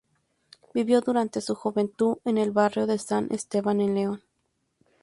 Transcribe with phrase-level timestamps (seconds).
[0.73, 4.23] Vivió durante su juventud en el barrio de San Esteban en León.